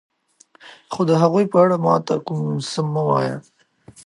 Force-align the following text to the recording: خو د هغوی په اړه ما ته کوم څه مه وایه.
خو 0.91 1.01
د 1.09 1.11
هغوی 1.21 1.45
په 1.51 1.57
اړه 1.63 1.75
ما 1.85 1.95
ته 2.07 2.15
کوم 2.25 2.39
څه 2.71 2.81
مه 2.93 3.01
وایه. 3.07 3.37